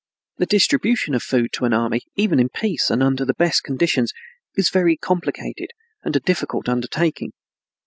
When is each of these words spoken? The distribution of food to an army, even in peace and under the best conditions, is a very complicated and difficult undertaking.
The 0.37 0.47
distribution 0.47 1.13
of 1.13 1.21
food 1.21 1.51
to 1.53 1.65
an 1.65 1.73
army, 1.73 2.01
even 2.15 2.39
in 2.39 2.49
peace 2.49 2.89
and 2.89 3.03
under 3.03 3.23
the 3.23 3.35
best 3.35 3.61
conditions, 3.61 4.13
is 4.55 4.69
a 4.69 4.73
very 4.73 4.97
complicated 4.97 5.67
and 6.03 6.19
difficult 6.23 6.67
undertaking. 6.67 7.33